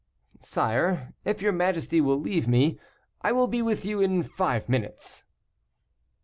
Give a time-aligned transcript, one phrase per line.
[0.39, 2.79] "Sire, if your majesty will leave me,
[3.21, 5.25] I will be with you in five minutes."